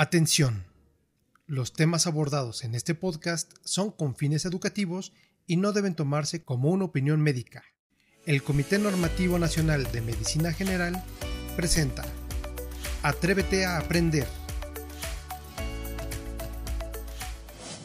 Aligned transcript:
Atención. 0.00 0.62
Los 1.48 1.72
temas 1.72 2.06
abordados 2.06 2.62
en 2.62 2.76
este 2.76 2.94
podcast 2.94 3.52
son 3.64 3.90
con 3.90 4.14
fines 4.14 4.44
educativos 4.44 5.12
y 5.44 5.56
no 5.56 5.72
deben 5.72 5.96
tomarse 5.96 6.44
como 6.44 6.70
una 6.70 6.84
opinión 6.84 7.20
médica. 7.20 7.64
El 8.24 8.44
Comité 8.44 8.78
Normativo 8.78 9.40
Nacional 9.40 9.90
de 9.90 10.00
Medicina 10.00 10.52
General 10.52 11.02
presenta 11.56 12.04
Atrévete 13.02 13.66
a 13.66 13.78
aprender. 13.78 14.28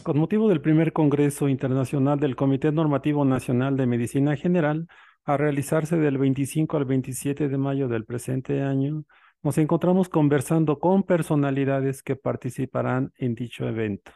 Con 0.04 0.16
motivo 0.16 0.48
del 0.48 0.60
primer 0.60 0.92
Congreso 0.92 1.48
Internacional 1.48 2.20
del 2.20 2.36
Comité 2.36 2.70
Normativo 2.70 3.24
Nacional 3.24 3.76
de 3.76 3.88
Medicina 3.88 4.36
General, 4.36 4.86
a 5.24 5.36
realizarse 5.36 5.96
del 5.96 6.18
25 6.18 6.76
al 6.76 6.84
27 6.84 7.48
de 7.48 7.58
mayo 7.58 7.88
del 7.88 8.04
presente 8.04 8.62
año, 8.62 9.04
nos 9.44 9.58
encontramos 9.58 10.08
conversando 10.08 10.78
con 10.78 11.02
personalidades 11.02 12.02
que 12.02 12.16
participarán 12.16 13.12
en 13.18 13.34
dicho 13.34 13.68
evento, 13.68 14.10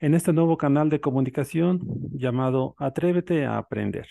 en 0.00 0.14
este 0.14 0.32
nuevo 0.32 0.56
canal 0.56 0.88
de 0.88 0.98
comunicación 0.98 1.82
llamado 2.10 2.74
Atrévete 2.78 3.44
a 3.44 3.58
Aprender. 3.58 4.08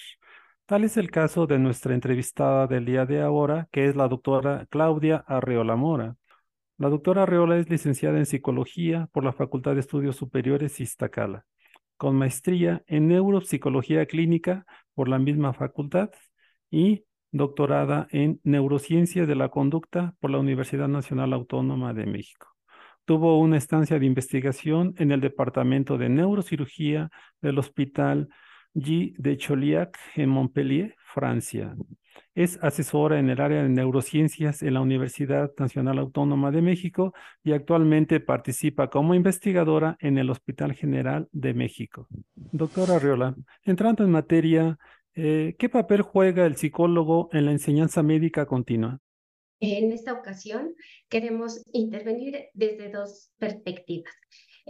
Tal 0.67 0.83
es 0.83 0.97
el 0.97 1.09
caso 1.09 1.47
de 1.47 1.57
nuestra 1.57 1.95
entrevistada 1.95 2.67
del 2.67 2.85
día 2.85 3.07
de 3.07 3.21
ahora, 3.21 3.69
que 3.71 3.87
es 3.87 3.95
la 3.95 4.07
doctora 4.07 4.67
Claudia 4.69 5.25
Arreola 5.27 5.75
Mora. 5.75 6.15
La 6.77 6.89
doctora 6.89 7.23
Arreola 7.23 7.57
es 7.57 7.67
licenciada 7.67 8.19
en 8.19 8.27
Psicología 8.27 9.09
por 9.13 9.23
la 9.23 9.33
Facultad 9.33 9.73
de 9.73 9.79
Estudios 9.79 10.15
Superiores 10.15 10.79
Iztacala, 10.79 11.43
con 11.97 12.15
maestría 12.15 12.83
en 12.85 13.07
Neuropsicología 13.07 14.05
Clínica 14.05 14.67
por 14.93 15.09
la 15.09 15.17
misma 15.17 15.53
facultad 15.53 16.11
y 16.69 17.03
doctorada 17.31 18.07
en 18.11 18.39
Neurociencia 18.43 19.25
de 19.25 19.35
la 19.35 19.49
Conducta 19.49 20.15
por 20.19 20.31
la 20.31 20.39
Universidad 20.39 20.87
Nacional 20.87 21.33
Autónoma 21.33 21.93
de 21.93 22.05
México. 22.05 22.47
Tuvo 23.05 23.39
una 23.39 23.57
estancia 23.57 23.99
de 23.99 24.05
investigación 24.05 24.93
en 24.97 25.11
el 25.11 25.21
Departamento 25.21 25.97
de 25.97 26.09
Neurocirugía 26.09 27.09
del 27.41 27.57
Hospital 27.59 28.29
G 28.75 29.15
de 29.17 29.37
Choliac 29.37 29.97
en 30.15 30.29
Montpellier, 30.29 30.95
Francia. 31.03 31.75
Es 32.33 32.57
asesora 32.61 33.19
en 33.19 33.29
el 33.29 33.41
área 33.41 33.63
de 33.63 33.69
neurociencias 33.69 34.63
en 34.63 34.75
la 34.75 34.81
Universidad 34.81 35.51
Nacional 35.57 35.99
Autónoma 35.99 36.51
de 36.51 36.61
México 36.61 37.13
y 37.43 37.51
actualmente 37.51 38.19
participa 38.21 38.89
como 38.89 39.15
investigadora 39.15 39.97
en 39.99 40.17
el 40.17 40.29
Hospital 40.29 40.73
General 40.73 41.27
de 41.31 41.53
México. 41.53 42.07
Doctora 42.35 42.95
Arriola, 42.95 43.35
entrando 43.63 44.03
en 44.03 44.11
materia, 44.11 44.77
eh, 45.15 45.55
¿Qué 45.57 45.69
papel 45.69 46.01
juega 46.01 46.45
el 46.45 46.55
psicólogo 46.55 47.29
en 47.33 47.45
la 47.45 47.51
enseñanza 47.51 48.03
médica 48.03 48.45
continua? 48.45 48.99
En 49.59 49.91
esta 49.91 50.13
ocasión 50.13 50.73
queremos 51.07 51.61
intervenir 51.71 52.45
desde 52.53 52.89
dos 52.89 53.31
perspectivas. 53.37 54.13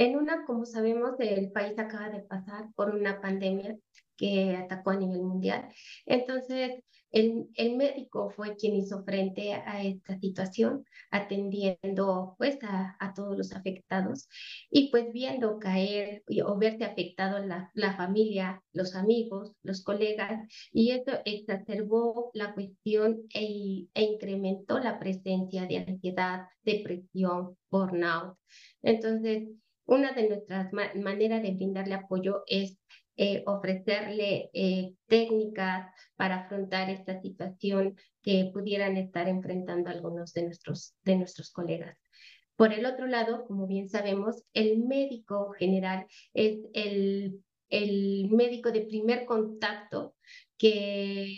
En 0.01 0.15
una, 0.15 0.45
como 0.45 0.65
sabemos, 0.65 1.11
el 1.19 1.51
país 1.51 1.77
acaba 1.77 2.09
de 2.09 2.21
pasar 2.21 2.73
por 2.75 2.95
una 2.95 3.21
pandemia 3.21 3.77
que 4.17 4.55
atacó 4.55 4.89
a 4.89 4.95
nivel 4.95 5.21
mundial. 5.21 5.67
Entonces, 6.07 6.83
el, 7.11 7.45
el, 7.53 7.75
médico 7.75 8.31
fue 8.31 8.55
quien 8.55 8.75
hizo 8.77 9.03
frente 9.03 9.53
a 9.53 9.83
esta 9.83 10.17
situación, 10.17 10.85
atendiendo 11.11 12.33
pues 12.39 12.57
a, 12.63 12.95
a 12.99 13.13
todos 13.13 13.37
los 13.37 13.51
afectados 13.53 14.27
y 14.71 14.89
pues 14.89 15.13
viendo 15.13 15.59
caer 15.59 16.23
o 16.47 16.57
verse 16.57 16.83
afectado 16.83 17.37
la, 17.45 17.69
la 17.75 17.95
familia, 17.95 18.63
los 18.73 18.95
amigos, 18.95 19.53
los 19.61 19.83
colegas 19.83 20.47
y 20.73 20.91
esto 20.91 21.11
exacerbó 21.25 22.31
la 22.33 22.55
cuestión 22.55 23.21
e, 23.35 23.85
e 23.93 24.01
incrementó 24.01 24.79
la 24.79 24.97
presencia 24.97 25.67
de 25.67 25.77
ansiedad, 25.77 26.47
depresión, 26.63 27.55
burnout. 27.69 28.35
Entonces, 28.81 29.43
una 29.85 30.13
de 30.13 30.29
nuestras 30.29 30.71
maneras 30.71 31.41
de 31.41 31.51
brindarle 31.51 31.95
apoyo 31.95 32.43
es 32.47 32.77
eh, 33.17 33.43
ofrecerle 33.45 34.49
eh, 34.53 34.93
técnicas 35.07 35.91
para 36.15 36.45
afrontar 36.45 36.89
esta 36.89 37.21
situación 37.21 37.95
que 38.21 38.49
pudieran 38.53 38.97
estar 38.97 39.27
enfrentando 39.27 39.89
algunos 39.89 40.33
de 40.33 40.43
nuestros, 40.43 40.95
de 41.03 41.17
nuestros 41.17 41.51
colegas. 41.51 41.97
Por 42.55 42.73
el 42.73 42.85
otro 42.85 43.07
lado, 43.07 43.45
como 43.45 43.67
bien 43.67 43.89
sabemos, 43.89 44.43
el 44.53 44.79
médico 44.79 45.51
general 45.51 46.07
es 46.33 46.59
el, 46.73 47.43
el 47.69 48.29
médico 48.31 48.71
de 48.71 48.81
primer 48.81 49.25
contacto 49.25 50.15
que 50.57 51.35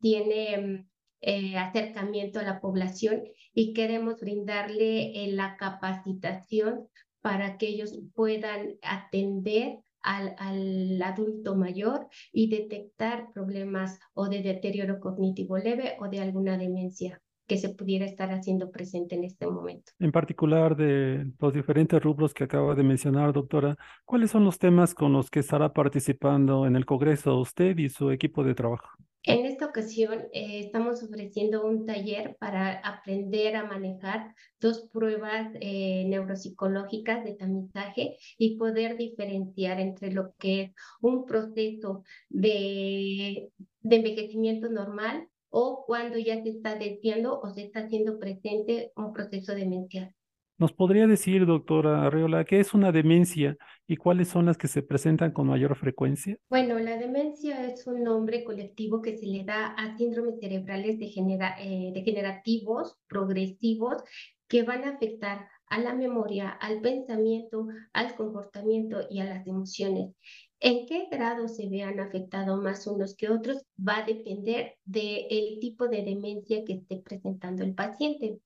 tiene 0.00 0.86
eh, 1.20 1.56
acercamiento 1.56 2.40
a 2.40 2.44
la 2.44 2.60
población 2.60 3.22
y 3.54 3.74
queremos 3.74 4.18
brindarle 4.20 5.28
la 5.28 5.56
capacitación 5.56 6.88
para 7.22 7.56
que 7.56 7.68
ellos 7.68 7.98
puedan 8.14 8.74
atender 8.82 9.78
al, 10.02 11.00
adulto 11.02 11.56
mayor 11.56 12.08
y 12.32 12.48
detectar 12.48 13.32
problemas 13.32 14.00
o 14.14 14.28
de 14.28 14.42
deterioro 14.42 15.00
cognitivo 15.00 15.56
leve 15.58 15.96
o 16.00 16.08
de 16.08 16.20
alguna 16.20 16.58
demencia 16.58 17.20
que 17.46 17.58
se 17.58 17.70
pudiera 17.70 18.04
estar 18.04 18.30
haciendo 18.30 18.70
presente 18.70 19.14
en 19.14 19.24
este 19.24 19.46
momento. 19.46 19.92
En 19.98 20.12
particular, 20.12 20.76
de 20.76 21.26
los 21.38 21.52
diferentes 21.52 22.02
rubros 22.02 22.32
que 22.32 22.44
acaba 22.44 22.74
de 22.74 22.82
mencionar, 22.82 23.32
doctora, 23.32 23.76
¿cuáles 24.04 24.30
son 24.30 24.44
los 24.44 24.58
temas 24.58 24.94
con 24.94 25.12
los 25.12 25.30
que 25.30 25.40
estará 25.40 25.72
participando 25.72 26.66
en 26.66 26.76
el 26.76 26.86
Congreso 26.86 27.38
usted 27.38 27.76
y 27.78 27.88
su 27.88 28.10
equipo 28.10 28.44
de 28.44 28.54
trabajo? 28.54 28.88
En 29.24 29.46
esta 29.46 29.66
ocasión 29.66 30.22
eh, 30.32 30.60
estamos 30.60 31.00
ofreciendo 31.02 31.64
un 31.64 31.86
taller 31.86 32.36
para 32.40 32.72
aprender 32.80 33.54
a 33.54 33.64
manejar 33.64 34.34
dos 34.60 34.88
pruebas 34.92 35.48
eh, 35.60 36.04
neuropsicológicas 36.08 37.24
de 37.24 37.34
tamizaje 37.36 38.16
y 38.36 38.56
poder 38.56 38.96
diferenciar 38.96 39.78
entre 39.78 40.10
lo 40.10 40.34
que 40.38 40.62
es 40.62 40.72
un 41.00 41.24
proceso 41.24 42.02
de, 42.30 43.52
de 43.80 43.96
envejecimiento 43.96 44.68
normal 44.68 45.28
o 45.50 45.84
cuando 45.86 46.18
ya 46.18 46.42
se 46.42 46.48
está 46.48 46.74
desviando 46.74 47.38
o 47.40 47.50
se 47.50 47.62
está 47.62 47.80
haciendo 47.80 48.18
presente 48.18 48.90
un 48.96 49.12
proceso 49.12 49.54
demencial. 49.54 50.12
¿Nos 50.58 50.72
podría 50.72 51.06
decir, 51.06 51.46
doctora 51.46 52.04
Arreola, 52.06 52.44
qué 52.44 52.60
es 52.60 52.74
una 52.74 52.92
demencia 52.92 53.56
y 53.86 53.96
cuáles 53.96 54.28
son 54.28 54.46
las 54.46 54.58
que 54.58 54.68
se 54.68 54.82
presentan 54.82 55.32
con 55.32 55.48
mayor 55.48 55.76
frecuencia? 55.76 56.36
Bueno, 56.48 56.78
la 56.78 56.96
demencia 56.98 57.66
es 57.66 57.86
un 57.86 58.04
nombre 58.04 58.44
colectivo 58.44 59.02
que 59.02 59.16
se 59.16 59.26
le 59.26 59.44
da 59.44 59.68
a 59.68 59.96
síndromes 59.96 60.38
cerebrales 60.40 60.98
eh, 61.00 61.90
degenerativos, 61.94 62.98
progresivos, 63.08 64.02
que 64.46 64.62
van 64.62 64.84
a 64.84 64.90
afectar 64.90 65.48
a 65.66 65.78
la 65.78 65.94
memoria, 65.94 66.50
al 66.50 66.82
pensamiento, 66.82 67.66
al 67.94 68.14
comportamiento 68.14 69.06
y 69.08 69.20
a 69.20 69.24
las 69.24 69.46
emociones. 69.46 70.14
En 70.60 70.86
qué 70.86 71.08
grado 71.10 71.48
se 71.48 71.68
vean 71.68 71.98
afectados 71.98 72.62
más 72.62 72.86
unos 72.86 73.16
que 73.16 73.30
otros 73.30 73.64
va 73.76 73.98
a 73.98 74.04
depender 74.04 74.76
del 74.84 75.58
tipo 75.60 75.88
de 75.88 76.02
demencia 76.02 76.62
que 76.64 76.74
esté 76.74 76.98
presentando 76.98 77.64
el 77.64 77.74
paciente. 77.74 78.38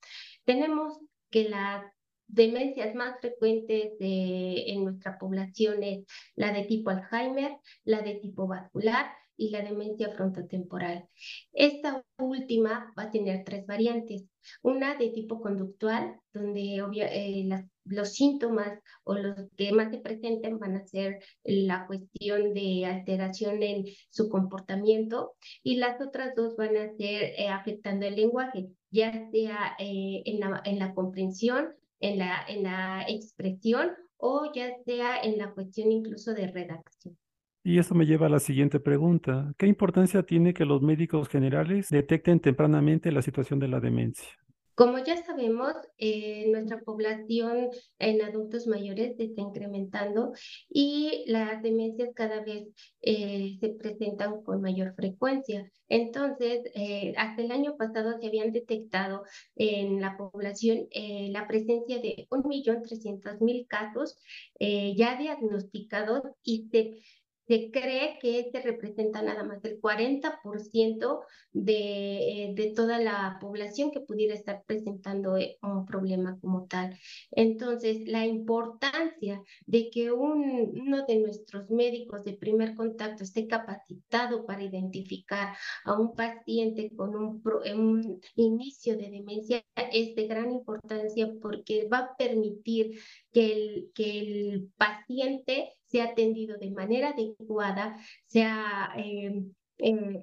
Tenemos 0.45 1.01
que 1.31 1.49
la 1.49 1.93
demencias 2.27 2.95
más 2.95 3.21
frecuentes 3.21 3.93
en 4.01 4.85
nuestra 4.85 5.19
población 5.19 5.83
es 5.83 6.05
la 6.35 6.53
de 6.53 6.65
tipo 6.65 6.91
Alzheimer, 6.91 7.57
la 7.85 8.03
de 8.03 8.15
tipo 8.17 8.47
vascular 8.47 9.07
y 9.37 9.51
la 9.51 9.63
demencia 9.63 10.11
frontotemporal. 10.11 11.09
Esta 11.53 12.05
última 12.19 12.93
va 12.99 13.05
a 13.05 13.11
tener 13.11 13.45
tres 13.45 13.67
variantes. 13.67 14.25
Una 14.63 14.97
de 14.97 15.11
tipo 15.11 15.41
conductual, 15.41 16.17
donde 16.33 16.83
eh, 16.95 17.49
los 17.85 18.15
síntomas 18.15 18.79
o 19.05 19.15
los 19.15 19.35
que 19.57 19.73
más 19.73 19.91
se 19.91 19.99
presenten 19.99 20.59
van 20.59 20.77
a 20.77 20.87
ser 20.87 21.19
la 21.45 21.87
cuestión 21.87 22.55
de 22.55 22.87
alteración 22.87 23.63
en 23.63 23.85
su 24.11 24.29
comportamiento 24.29 25.35
y 25.63 25.77
las 25.77 26.01
otras 26.01 26.35
dos 26.35 26.57
van 26.57 26.77
a 26.77 26.93
ser 26.97 27.35
eh, 27.37 27.49
afectando 27.49 28.07
el 28.07 28.17
lenguaje, 28.17 28.69
ya 28.91 29.29
sea 29.31 29.77
eh, 29.79 30.23
en, 30.25 30.41
la, 30.41 30.63
en 30.65 30.79
la 30.79 30.95
comprensión 30.95 31.75
en 32.01 32.19
la, 32.19 32.45
en 32.49 32.63
la 32.63 33.05
expresión 33.09 33.91
o 34.19 34.51
ya 34.55 34.71
sea 34.85 35.21
en 35.23 35.39
la 35.39 35.53
cuestión 35.53 35.93
incluso 35.93 36.35
de 36.35 36.47
redacción. 36.47 37.17
Y 37.63 37.79
eso 37.79 37.95
me 37.95 38.07
lleva 38.07 38.27
a 38.27 38.31
la 38.31 38.39
siguiente 38.39 38.79
pregunta. 38.79 39.53
¿Qué 39.59 39.67
importancia 39.67 40.23
tiene 40.23 40.55
que 40.55 40.65
los 40.65 40.83
médicos 40.83 41.29
generales 41.29 41.89
detecten 41.89 42.39
tempranamente 42.39 43.11
la 43.11 43.23
situación 43.23 43.59
de 43.59 43.69
la 43.69 43.81
demencia? 43.81 44.29
Como 44.77 44.99
ya 44.99 45.17
sabemos, 45.25 45.73
eh, 45.97 46.45
nuestra 46.49 46.81
población 46.81 47.71
en 47.99 48.21
adultos 48.21 48.67
mayores 48.67 49.19
está 49.19 49.41
incrementando 49.41 50.33
y 50.69 51.25
las 51.29 51.63
demencias 51.63 52.11
cada 52.15 52.43
vez 52.45 52.69
eh, 53.01 53.57
se 53.59 53.71
presentan 53.71 54.43
con 54.43 54.61
mayor 54.61 54.95
frecuencia. 54.95 55.67
Entonces, 55.89 56.61
eh, 56.75 57.15
hasta 57.17 57.41
el 57.41 57.53
año 57.53 57.79
pasado 57.79 58.19
se 58.21 58.27
habían 58.27 58.53
detectado 58.53 59.23
en 59.55 60.03
la 60.03 60.19
población 60.19 60.89
la 61.31 61.47
presencia 61.49 61.99
de 61.99 62.27
1.300.000 62.29 63.67
casos 63.69 64.19
ya 64.61 65.17
diagnosticados 65.17 66.23
y 66.43 66.69
se 66.71 66.99
se 67.47 67.71
cree 67.71 68.19
que 68.21 68.41
este 68.41 68.61
representa 68.61 69.23
nada 69.23 69.45
más 69.45 69.65
el 69.65 69.81
40% 69.81 71.21
de, 71.53 72.45
eh, 72.45 72.53
de 72.55 72.73
toda 72.75 72.99
la 72.99 73.39
población 73.41 73.91
que 73.93 74.01
pudiera 74.01 74.35
estar 74.35 74.65
presentando 74.67 75.37
eh, 75.37 75.59
un 75.63 75.87
problema 75.87 76.39
como 76.41 76.67
tal. 76.67 76.99
Entonces, 77.31 78.07
la 78.09 78.27
importancia 78.27 79.43
de 79.67 79.91
que 79.91 80.11
uno 80.13 81.07
de 81.07 81.19
nuestros 81.19 81.71
médicos 81.71 82.25
de 82.25 82.33
primer 82.35 82.75
contacto 82.75 83.23
esté 83.23 83.47
capacitado 83.47 84.45
para 84.45 84.65
identificar 84.65 85.57
a 85.85 85.99
un 85.99 86.15
paciente 86.15 86.91
con 86.97 87.15
un, 87.15 87.43
un 87.45 88.21
inicio 88.35 88.97
de 88.97 89.11
demencia 89.11 89.65
es 89.93 90.15
de 90.17 90.27
gran 90.27 90.51
importancia 90.51 91.33
porque 91.41 91.89
va 91.89 91.99
a 91.99 92.17
permitir 92.17 92.99
que 93.33 93.53
el, 93.53 93.91
que 93.95 94.19
el 94.19 94.71
paciente 94.77 95.77
sea 95.97 96.13
atendido 96.13 96.59
de 96.59 96.71
manera 96.71 97.11
adecuada, 97.11 97.97
sea 98.27 98.93
eh, 98.99 99.45
eh, 99.79 100.23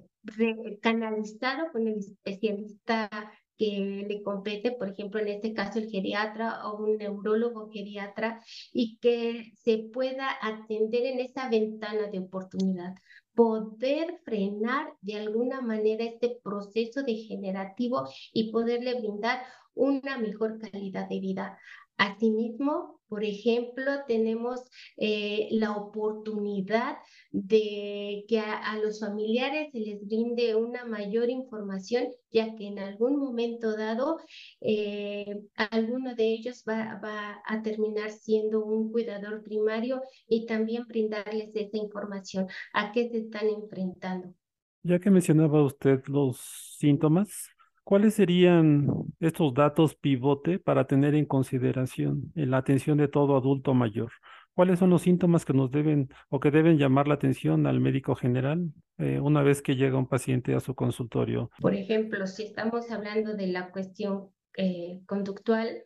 canalizado 0.81 1.71
con 1.71 1.87
el 1.87 1.97
especialista 1.97 3.09
que 3.57 4.05
le 4.07 4.21
compete, 4.21 4.71
por 4.71 4.89
ejemplo, 4.89 5.19
en 5.19 5.29
este 5.29 5.53
caso 5.53 5.79
el 5.79 5.89
geriatra 5.89 6.67
o 6.67 6.77
un 6.83 6.97
neurólogo 6.97 7.71
geriatra, 7.71 8.39
y 8.71 8.97
que 8.99 9.51
se 9.63 9.89
pueda 9.91 10.27
atender 10.41 11.05
en 11.05 11.19
esa 11.19 11.49
ventana 11.49 12.07
de 12.07 12.19
oportunidad, 12.19 12.93
poder 13.33 14.19
frenar 14.23 14.93
de 15.01 15.15
alguna 15.15 15.61
manera 15.61 16.03
este 16.03 16.39
proceso 16.43 17.01
degenerativo 17.01 18.07
y 18.31 18.51
poderle 18.51 18.99
brindar 18.99 19.43
una 19.73 20.19
mejor 20.19 20.59
calidad 20.59 21.09
de 21.09 21.19
vida 21.19 21.57
Asimismo, 21.97 22.99
por 23.07 23.23
ejemplo, 23.23 23.91
tenemos 24.07 24.61
eh, 24.97 25.47
la 25.51 25.73
oportunidad 25.73 26.97
de 27.31 28.25
que 28.27 28.39
a, 28.39 28.75
los 28.79 28.99
familiares 28.99 29.69
se 29.71 29.79
les 29.79 30.03
brinde 30.07 30.55
una 30.55 30.85
mayor 30.85 31.29
información, 31.29 32.07
ya 32.31 32.55
que 32.55 32.65
en 32.65 32.79
algún 32.79 33.19
momento 33.19 33.77
dado 33.77 34.17
eh, 34.61 35.43
alguno 35.55 36.15
de 36.15 36.25
ellos 36.25 36.63
va, 36.67 36.99
va, 37.03 37.39
a 37.45 37.61
terminar 37.61 38.09
siendo 38.09 38.65
un 38.65 38.91
cuidador 38.91 39.43
primario 39.43 40.01
y 40.27 40.47
también 40.47 40.85
brindarles 40.87 41.51
esa 41.53 41.77
información, 41.77 42.47
a 42.73 42.91
qué 42.91 43.09
se 43.09 43.19
están 43.19 43.47
enfrentando. 43.47 44.33
Ya 44.81 44.97
que 44.97 45.11
mencionaba 45.11 45.63
usted 45.63 46.03
los 46.07 46.39
síntomas, 46.79 47.52
¿Cuáles 47.83 48.13
serían 48.13 48.88
estos 49.19 49.53
datos 49.53 49.95
pivote 49.95 50.57
para 50.57 50.88
tener 50.88 51.15
en 51.15 51.25
consideración 51.25 52.31
en 52.35 52.51
la 52.51 52.57
atención 52.57 52.97
de 52.97 53.09
todo 53.09 53.35
adulto 53.35 53.74
mayor? 53.74 54.12
¿Cuáles 54.53 54.80
son 54.80 54.91
los 54.91 55.01
síntomas 55.01 55.45
que 55.45 55.53
nos 55.53 55.71
deben 55.71 56.09
o 56.30 56.39
que 56.39 56.51
deben 56.51 56.77
llamar 56.77 57.07
la 57.07 57.15
atención 57.15 57.65
al 57.65 57.80
médico 57.80 58.15
general 58.15 58.71
eh, 59.00 59.19
una 59.19 59.41
vez 59.41 59.62
que 59.62 59.75
llega 59.75 59.97
un 59.97 60.07
paciente 60.07 60.53
a 60.53 60.59
su 60.59 60.75
consultorio? 60.75 61.50
Por 61.59 61.74
ejemplo, 61.74 62.25
si 62.27 62.44
estamos 62.44 62.89
hablando 62.91 63.35
de 63.35 63.47
la 63.47 63.71
cuestión 63.71 64.29
eh, 64.56 65.01
conductual, 65.06 65.83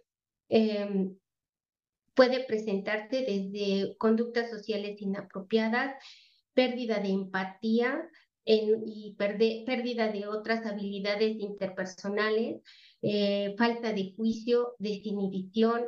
em, 0.50 1.16
puede 2.14 2.44
presentarse 2.44 3.22
desde 3.22 3.98
conductas 3.98 4.50
sociales 4.50 5.02
inapropiadas, 5.02 5.96
pérdida 6.54 7.00
de 7.00 7.10
empatía, 7.10 8.10
y 8.48 9.16
pérdida 9.18 10.12
de 10.12 10.28
otras 10.28 10.66
habilidades 10.66 11.36
interpersonales, 11.40 12.62
eh, 13.02 13.56
falta 13.58 13.94
de 13.94 14.14
juicio, 14.16 14.76
desinhibición, 14.80 15.84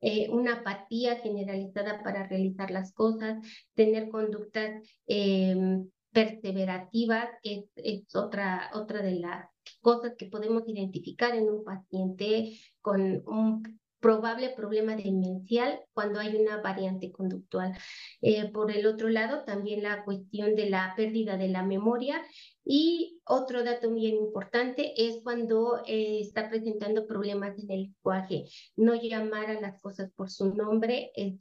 eh, 0.00 0.28
una 0.30 0.56
apatía 0.56 1.16
generalizada 1.16 2.02
para 2.02 2.26
realizar 2.28 2.70
las 2.70 2.92
cosas, 2.92 3.38
tener 3.74 4.10
conductas 4.10 4.82
em, 5.06 5.88
perseverativas, 6.12 7.28
que 7.42 7.64
es, 7.74 8.14
otra, 8.14 8.70
otra 8.74 9.02
de 9.02 9.16
las 9.20 9.48
cosas 9.80 10.14
que 10.16 10.26
podemos 10.26 10.62
identificar 10.68 11.34
en 11.34 11.48
un 11.48 11.64
paciente 11.64 12.58
con 12.80 13.22
un 13.26 13.80
probable 14.04 14.50
problema 14.50 14.96
demencial 14.96 15.80
cuando 15.94 16.20
hay 16.20 16.36
una 16.36 16.58
variante 16.58 17.10
conductual. 17.10 17.72
Eh, 18.20 18.50
por 18.52 18.70
el 18.70 18.86
otro 18.86 19.08
lado, 19.08 19.44
también 19.44 19.82
la 19.82 20.04
cuestión 20.04 20.54
de 20.54 20.68
la 20.68 20.92
pérdida 20.94 21.38
de 21.38 21.48
la 21.48 21.62
memoria 21.62 22.22
y 22.64 23.20
otro 23.24 23.62
dato 23.62 23.92
bien 23.92 24.16
importante 24.16 24.94
es 24.96 25.20
cuando 25.22 25.82
eh, 25.86 26.20
está 26.20 26.48
presentando 26.48 27.06
problemas 27.06 27.58
en 27.58 27.70
el 27.70 27.82
lenguaje. 27.82 28.44
No 28.76 28.94
llamar 28.94 29.50
a 29.50 29.60
las 29.60 29.80
cosas 29.80 30.10
por 30.12 30.30
su 30.30 30.54
nombre 30.54 31.10
es 31.14 31.40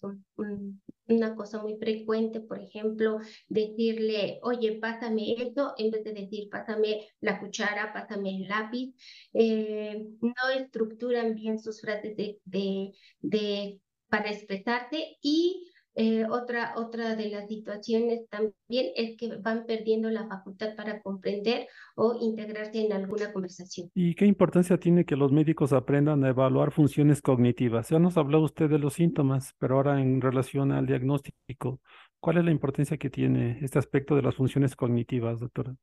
una 1.07 1.35
cosa 1.35 1.61
muy 1.61 1.77
frecuente, 1.77 2.41
por 2.41 2.59
ejemplo, 2.59 3.19
decirle, 3.47 4.39
oye, 4.43 4.79
pásame 4.79 5.33
eso, 5.33 5.73
en 5.77 5.91
vez 5.91 6.03
de 6.03 6.13
decir, 6.13 6.49
pásame 6.49 7.07
la 7.21 7.39
cuchara, 7.39 7.93
pásame 7.93 8.37
el 8.37 8.47
lápiz. 8.47 8.93
Eh, 9.33 10.05
no 10.21 10.49
estructuran 10.57 11.35
bien 11.35 11.59
sus 11.59 11.81
frases 11.81 12.15
de, 12.17 12.39
de, 12.45 12.91
de 13.21 13.81
para 14.09 14.29
expresarse 14.29 15.17
y 15.21 15.72
eh, 15.95 16.25
otra, 16.29 16.73
otra 16.75 17.15
de 17.15 17.29
las 17.29 17.47
situaciones 17.47 18.27
también 18.29 18.91
es 18.95 19.15
que 19.15 19.35
van 19.37 19.65
perdiendo 19.65 20.09
la 20.09 20.27
facultad 20.27 20.75
para 20.75 21.01
comprender 21.01 21.67
o 21.95 22.17
integrarse 22.19 22.85
en 22.85 22.93
alguna 22.93 23.31
conversación. 23.31 23.91
¿Y 23.93 24.15
qué 24.15 24.25
importancia 24.25 24.79
tiene 24.79 25.05
que 25.05 25.15
los 25.15 25.31
médicos 25.31 25.71
aprendan 25.71 26.23
a 26.23 26.29
evaluar 26.29 26.71
funciones 26.71 27.21
cognitivas? 27.21 27.89
Ya 27.89 27.99
nos 27.99 28.17
habló 28.17 28.41
usted 28.41 28.69
de 28.69 28.79
los 28.79 28.95
síntomas, 28.95 29.53
pero 29.59 29.75
ahora 29.75 30.01
en 30.01 30.19
relación 30.19 30.71
al 30.71 30.87
diagnóstico, 30.87 31.79
¿cuál 32.19 32.37
es 32.39 32.45
la 32.45 32.51
importancia 32.51 32.97
que 32.97 33.11
tiene 33.11 33.59
este 33.61 33.77
aspecto 33.77 34.15
de 34.15 34.23
las 34.23 34.35
funciones 34.35 34.75
cognitivas, 34.75 35.39
doctora? 35.39 35.75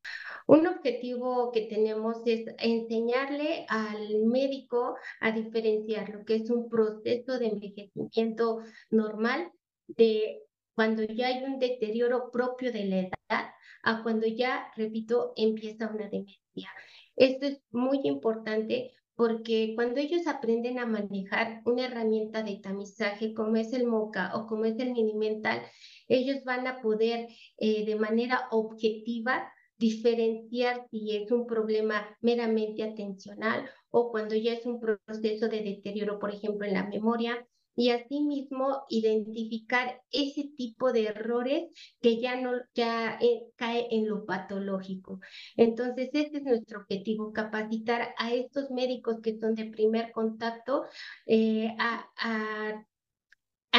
Un 0.47 0.67
objetivo 0.67 1.51
que 1.53 1.67
tenemos 1.67 2.17
es 2.25 2.47
enseñarle 2.59 3.65
al 3.69 4.25
médico 4.25 4.95
a 5.21 5.31
diferenciar 5.31 6.09
lo 6.09 6.25
que 6.25 6.35
es 6.35 6.49
un 6.49 6.67
proceso 6.67 7.39
de 7.39 7.47
envejecimiento 7.47 8.59
normal 8.89 9.51
de 9.97 10.41
cuando 10.75 11.03
ya 11.03 11.27
hay 11.27 11.43
un 11.43 11.59
deterioro 11.59 12.31
propio 12.31 12.71
de 12.71 12.85
la 12.85 12.99
edad 12.99 13.51
a 13.83 14.03
cuando 14.03 14.27
ya, 14.27 14.71
repito, 14.75 15.33
empieza 15.35 15.89
una 15.89 16.07
demencia. 16.07 16.69
Esto 17.15 17.45
es 17.45 17.61
muy 17.71 17.99
importante 18.03 18.91
porque 19.15 19.73
cuando 19.75 19.99
ellos 19.99 20.25
aprenden 20.27 20.79
a 20.79 20.85
manejar 20.85 21.61
una 21.65 21.85
herramienta 21.85 22.41
de 22.43 22.57
tamizaje 22.57 23.33
como 23.33 23.55
es 23.57 23.73
el 23.73 23.85
MOCA 23.85 24.31
o 24.35 24.47
como 24.47 24.65
es 24.65 24.79
el 24.79 24.93
Minimental, 24.93 25.61
ellos 26.07 26.43
van 26.43 26.65
a 26.67 26.81
poder 26.81 27.27
eh, 27.57 27.85
de 27.85 27.95
manera 27.95 28.47
objetiva 28.51 29.51
diferenciar 29.77 30.87
si 30.89 31.15
es 31.15 31.31
un 31.31 31.45
problema 31.47 32.17
meramente 32.21 32.83
atencional 32.83 33.69
o 33.89 34.11
cuando 34.11 34.35
ya 34.35 34.53
es 34.53 34.65
un 34.65 34.79
proceso 34.79 35.49
de 35.49 35.61
deterioro, 35.61 36.19
por 36.19 36.31
ejemplo, 36.31 36.67
en 36.67 36.73
la 36.73 36.87
memoria, 36.87 37.45
y 37.75 37.89
asimismo 37.89 38.83
identificar 38.89 40.01
ese 40.11 40.49
tipo 40.57 40.91
de 40.91 41.07
errores 41.07 41.69
que 42.01 42.19
ya 42.19 42.39
no 42.39 42.51
ya 42.73 43.17
eh, 43.21 43.43
cae 43.55 43.87
en 43.91 44.07
lo 44.07 44.25
patológico. 44.25 45.19
Entonces, 45.55 46.09
este 46.13 46.37
es 46.37 46.43
nuestro 46.43 46.81
objetivo, 46.81 47.33
capacitar 47.33 48.13
a 48.17 48.33
estos 48.33 48.71
médicos 48.71 49.21
que 49.21 49.37
son 49.39 49.55
de 49.55 49.65
primer 49.65 50.11
contacto 50.11 50.85
eh, 51.25 51.75
a, 51.79 52.05
a, 52.17 52.85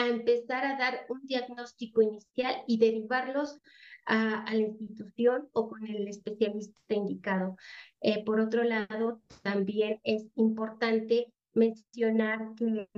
empezar 0.08 0.64
a 0.64 0.78
dar 0.78 1.06
un 1.08 1.20
diagnóstico 1.26 2.02
inicial 2.02 2.62
y 2.66 2.78
derivarlos 2.78 3.60
a, 4.06 4.42
a 4.42 4.54
la 4.54 4.62
institución 4.62 5.48
o 5.52 5.68
con 5.68 5.86
el 5.86 6.08
especialista 6.08 6.94
indicado. 6.94 7.56
Eh, 8.00 8.24
por 8.24 8.40
otro 8.40 8.64
lado, 8.64 9.20
también 9.42 10.00
es 10.02 10.26
importante 10.34 11.32
mencionar 11.54 12.54
que 12.56 12.88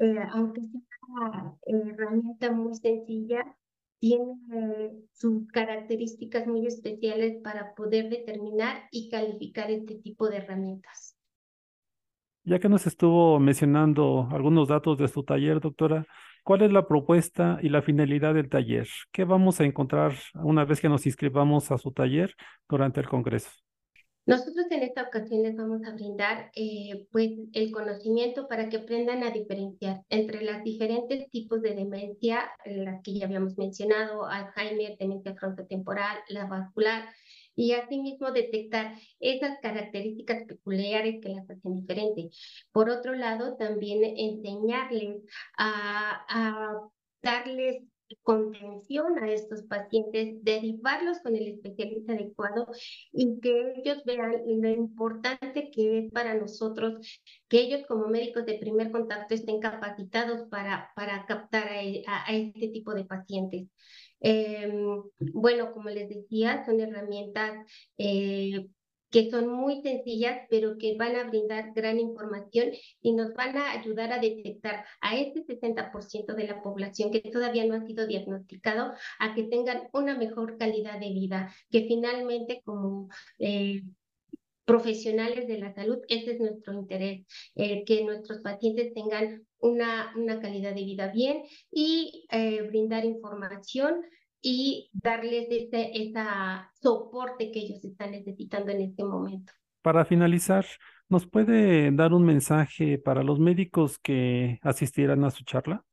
eh, 0.00 0.18
aunque 0.32 0.60
sea 0.60 1.54
una 1.66 1.90
herramienta 1.90 2.52
muy 2.52 2.74
sencilla, 2.74 3.44
tiene 3.98 4.92
sus 5.12 5.46
características 5.48 6.46
muy 6.46 6.66
especiales 6.66 7.40
para 7.42 7.74
poder 7.74 8.10
determinar 8.10 8.88
y 8.90 9.08
calificar 9.08 9.70
este 9.70 9.96
tipo 9.96 10.28
de 10.28 10.38
herramientas. 10.38 11.16
Ya 12.44 12.60
que 12.60 12.68
nos 12.68 12.86
estuvo 12.86 13.40
mencionando 13.40 14.28
algunos 14.30 14.68
datos 14.68 14.98
de 14.98 15.08
su 15.08 15.24
taller, 15.24 15.60
doctora, 15.60 16.06
¿cuál 16.44 16.62
es 16.62 16.70
la 16.70 16.86
propuesta 16.86 17.58
y 17.60 17.68
la 17.70 17.82
finalidad 17.82 18.34
del 18.34 18.48
taller? 18.48 18.86
¿Qué 19.10 19.24
vamos 19.24 19.60
a 19.60 19.64
encontrar 19.64 20.14
una 20.34 20.64
vez 20.64 20.80
que 20.80 20.88
nos 20.88 21.06
inscribamos 21.06 21.72
a 21.72 21.78
su 21.78 21.90
taller 21.90 22.34
durante 22.68 23.00
el 23.00 23.08
Congreso? 23.08 23.50
Nosotros 24.26 24.66
en 24.70 24.82
esta 24.82 25.02
ocasión 25.02 25.44
les 25.44 25.54
vamos 25.54 25.84
a 25.84 25.92
brindar 25.92 26.50
eh, 26.56 27.06
pues 27.12 27.30
el 27.52 27.70
conocimiento 27.70 28.48
para 28.48 28.68
que 28.68 28.78
aprendan 28.78 29.22
a 29.22 29.30
diferenciar 29.30 30.02
entre 30.08 30.42
los 30.42 30.64
diferentes 30.64 31.30
tipos 31.30 31.62
de 31.62 31.74
demencia, 31.74 32.50
las 32.64 33.02
que 33.02 33.14
ya 33.14 33.26
habíamos 33.26 33.56
mencionado, 33.56 34.26
Alzheimer, 34.26 34.98
demencia 34.98 35.36
frontotemporal, 35.36 36.18
la 36.28 36.46
vascular, 36.46 37.08
y 37.54 37.72
asimismo 37.72 38.32
detectar 38.32 38.96
esas 39.20 39.58
características 39.60 40.44
peculiares 40.44 41.20
que 41.22 41.28
las 41.28 41.48
hacen 41.48 41.76
diferentes. 41.76 42.66
Por 42.72 42.90
otro 42.90 43.14
lado, 43.14 43.56
también 43.56 44.02
enseñarles 44.04 45.22
a, 45.56 46.26
a 46.28 46.80
darles 47.22 47.82
contención 48.22 49.18
a 49.18 49.30
estos 49.30 49.62
pacientes, 49.62 50.42
derivarlos 50.42 51.20
con 51.20 51.34
el 51.34 51.48
especialista 51.48 52.12
adecuado 52.12 52.66
y 53.12 53.40
que 53.40 53.74
ellos 53.76 54.02
vean 54.04 54.42
lo 54.46 54.68
importante 54.68 55.70
que 55.70 55.98
es 55.98 56.12
para 56.12 56.34
nosotros 56.34 56.94
que 57.48 57.60
ellos 57.60 57.86
como 57.86 58.08
médicos 58.08 58.46
de 58.46 58.58
primer 58.58 58.90
contacto 58.90 59.34
estén 59.34 59.60
capacitados 59.60 60.48
para, 60.48 60.90
para 60.94 61.24
captar 61.26 61.68
a, 61.68 62.32
este 62.32 62.68
tipo 62.68 62.94
de 62.94 63.04
pacientes. 63.04 63.68
Em, 64.20 65.02
bueno, 65.32 65.72
como 65.72 65.90
les 65.90 66.08
decía, 66.08 66.64
son 66.64 66.80
herramientas 66.80 67.52
eh, 67.98 68.66
que 69.16 69.30
son 69.30 69.48
muy 69.48 69.80
sencillas, 69.80 70.42
pero 70.50 70.76
que 70.76 70.94
van 70.94 71.16
a 71.16 71.24
brindar 71.24 71.72
gran 71.74 71.98
información 71.98 72.72
y 73.00 73.14
nos 73.14 73.32
van 73.32 73.56
a 73.56 73.70
ayudar 73.70 74.12
a 74.12 74.18
detectar 74.18 74.84
a 75.00 75.16
este 75.16 75.42
60% 75.42 76.34
de 76.34 76.46
la 76.46 76.60
población 76.62 77.10
que 77.10 77.22
todavía 77.22 77.64
no 77.64 77.76
ha 77.76 77.86
sido 77.86 78.06
diagnosticado, 78.06 78.92
a 79.18 79.34
que 79.34 79.44
tengan 79.44 79.88
una 79.94 80.18
mejor 80.18 80.58
calidad 80.58 81.00
de 81.00 81.14
vida, 81.14 81.50
que 81.70 81.86
finalmente 81.86 82.60
como... 82.62 83.08
Eh, 83.38 83.84
profesionales 84.66 85.46
de 85.46 85.58
la 85.58 85.72
salud, 85.72 85.98
ese 86.08 86.32
es 86.32 86.40
nuestro 86.40 86.72
interés, 86.72 87.24
eh, 87.54 87.84
que 87.84 88.02
nuestros 88.02 88.40
pacientes 88.40 88.92
tengan 88.94 89.46
una, 89.60 90.12
una 90.16 90.40
calidad 90.40 90.74
de 90.74 90.82
vida 90.82 91.06
bien 91.12 91.44
y 91.70 92.26
eh, 92.32 92.62
brindar 92.62 93.04
información 93.04 94.02
y 94.42 94.90
darles 94.92 95.46
ese 95.50 95.92
soporte 96.80 97.50
que 97.50 97.60
ellos 97.60 97.84
están 97.84 98.12
necesitando 98.12 98.72
en 98.72 98.82
este 98.82 99.04
momento. 99.04 99.52
Para 99.82 100.04
finalizar, 100.04 100.66
¿nos 101.08 101.26
puede 101.26 101.90
dar 101.92 102.12
un 102.12 102.24
mensaje 102.24 102.98
para 102.98 103.22
los 103.22 103.38
médicos 103.38 103.98
que 103.98 104.58
asistieran 104.62 105.24
a 105.24 105.30
su 105.30 105.44
charla? 105.44 105.84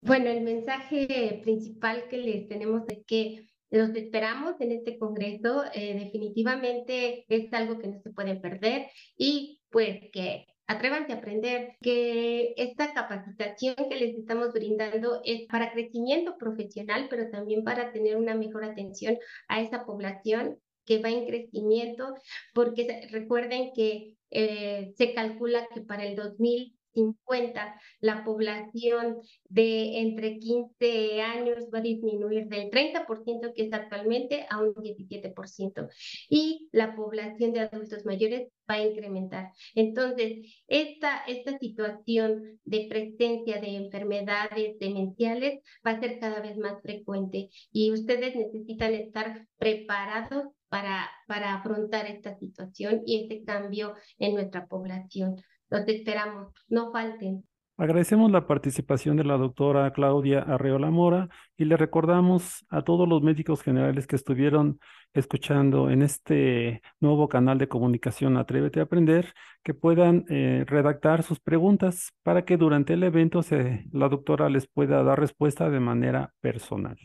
Bueno, 0.00 0.30
el 0.30 0.42
mensaje 0.42 1.40
principal 1.42 2.04
que 2.08 2.18
les 2.18 2.48
tenemos 2.48 2.82
es 2.88 3.04
que 3.06 3.46
los 3.70 3.90
esperamos 3.94 4.54
en 4.60 4.72
este 4.72 4.98
congreso. 4.98 5.64
Eh, 5.74 5.98
definitivamente 5.98 7.24
es 7.28 7.52
algo 7.52 7.78
que 7.78 7.88
no 7.88 8.00
se 8.00 8.10
puede 8.10 8.36
perder 8.36 8.86
y 9.16 9.60
pues 9.70 10.00
que 10.12 10.46
atrévanse 10.66 11.12
a 11.12 11.16
aprender 11.16 11.76
que 11.80 12.54
esta 12.56 12.92
capacitación 12.92 13.76
que 13.88 13.96
les 13.96 14.16
estamos 14.16 14.52
brindando 14.52 15.20
es 15.24 15.46
para 15.46 15.72
crecimiento 15.72 16.36
profesional, 16.38 17.06
pero 17.08 17.30
también 17.30 17.64
para 17.64 17.92
tener 17.92 18.16
una 18.16 18.34
mejor 18.34 18.64
atención 18.64 19.18
a 19.48 19.60
esa 19.60 19.84
población 19.84 20.58
que 20.84 21.00
va 21.00 21.10
en 21.10 21.26
crecimiento, 21.26 22.14
porque 22.54 23.08
recuerden 23.10 23.72
que 23.74 24.16
eh, 24.30 24.92
se 24.96 25.14
calcula 25.14 25.66
que 25.72 25.80
para 25.80 26.04
el 26.04 26.16
2000 26.16 26.75
50, 26.96 27.78
la 28.00 28.24
población 28.24 29.18
de 29.48 30.00
entre 30.00 30.38
15 30.38 31.20
años 31.20 31.66
va 31.72 31.78
a 31.78 31.82
disminuir 31.82 32.46
del 32.48 32.70
30% 32.70 33.52
que 33.54 33.66
es 33.66 33.72
actualmente 33.72 34.46
a 34.48 34.60
un 34.60 34.74
17% 34.74 35.88
y 36.30 36.68
la 36.72 36.96
población 36.96 37.52
de 37.52 37.60
adultos 37.60 38.04
mayores 38.06 38.48
va 38.68 38.76
a 38.76 38.82
incrementar. 38.82 39.52
Entonces, 39.74 40.62
esta, 40.66 41.18
esta 41.26 41.58
situación 41.58 42.58
de 42.64 42.86
presencia 42.88 43.60
de 43.60 43.76
enfermedades 43.76 44.78
demenciales 44.78 45.60
va 45.86 45.92
a 45.92 46.00
ser 46.00 46.18
cada 46.18 46.40
vez 46.40 46.56
más 46.56 46.80
frecuente 46.82 47.50
y 47.72 47.92
ustedes 47.92 48.34
necesitan 48.34 48.94
estar 48.94 49.46
preparados 49.58 50.46
para, 50.68 51.08
para 51.26 51.54
afrontar 51.54 52.06
esta 52.06 52.36
situación 52.38 53.02
y 53.06 53.22
este 53.22 53.44
cambio 53.44 53.94
en 54.18 54.34
nuestra 54.34 54.66
población. 54.66 55.36
Los 55.70 55.86
esperamos, 55.88 56.52
no 56.68 56.92
falten. 56.92 57.44
Agradecemos 57.78 58.30
la 58.30 58.46
participación 58.46 59.18
de 59.18 59.24
la 59.24 59.36
doctora 59.36 59.92
Claudia 59.92 60.40
Arreola 60.40 60.90
Mora 60.90 61.28
y 61.58 61.66
le 61.66 61.76
recordamos 61.76 62.64
a 62.70 62.82
todos 62.82 63.06
los 63.06 63.20
médicos 63.20 63.62
generales 63.62 64.06
que 64.06 64.16
estuvieron 64.16 64.80
escuchando 65.12 65.90
en 65.90 66.00
este 66.00 66.80
nuevo 67.00 67.28
canal 67.28 67.58
de 67.58 67.68
comunicación 67.68 68.38
Atrévete 68.38 68.80
a 68.80 68.84
Aprender 68.84 69.34
que 69.62 69.74
puedan 69.74 70.24
eh, 70.30 70.64
redactar 70.66 71.22
sus 71.22 71.38
preguntas 71.38 72.12
para 72.22 72.46
que 72.46 72.56
durante 72.56 72.94
el 72.94 73.02
evento 73.02 73.42
se, 73.42 73.84
la 73.92 74.08
doctora 74.08 74.48
les 74.48 74.66
pueda 74.66 75.02
dar 75.02 75.20
respuesta 75.20 75.68
de 75.68 75.80
manera 75.80 76.32
personal. 76.40 76.96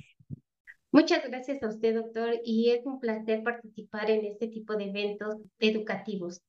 Muchas 0.94 1.28
gracias 1.28 1.62
a 1.64 1.68
usted, 1.68 1.96
doctor, 1.96 2.36
y 2.46 2.70
es 2.70 2.86
un 2.86 3.02
placer 3.02 3.44
participar 3.44 4.10
en 4.10 4.26
este 4.26 4.48
tipo 4.48 4.78
de 4.78 4.86
eventos 4.86 5.36
educativos. 5.60 6.42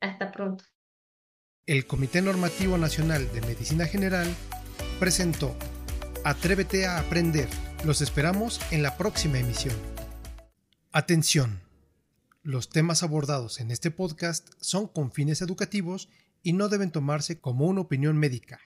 Hasta 0.00 0.32
pronto 0.32 0.64
el 1.66 1.88
Comité 1.88 2.22
Normativo 2.22 2.78
Nacional 2.78 3.28
de 3.32 3.40
Medicina 3.40 3.86
General 3.86 4.32
presentó 5.00 5.56
Atrévete 6.24 6.86
a 6.86 6.98
aprender. 6.98 7.48
Los 7.84 8.00
esperamos 8.00 8.60
en 8.70 8.84
la 8.84 8.96
próxima 8.96 9.40
emisión. 9.40 9.74
Atención. 10.92 11.60
Los 12.44 12.70
temas 12.70 13.02
abordados 13.02 13.58
en 13.58 13.72
este 13.72 13.90
podcast 13.90 14.48
son 14.60 14.86
con 14.86 15.10
fines 15.10 15.42
educativos 15.42 16.08
y 16.42 16.52
no 16.52 16.68
deben 16.68 16.92
tomarse 16.92 17.40
como 17.40 17.66
una 17.66 17.80
opinión 17.80 18.16
médica. 18.16 18.60